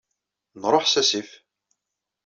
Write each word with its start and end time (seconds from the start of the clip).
Nruḥ 0.61 0.85
s 0.87 0.95
asif. 1.01 1.29